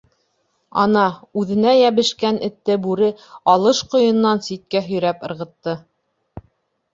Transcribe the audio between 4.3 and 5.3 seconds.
ситкә һөйрәп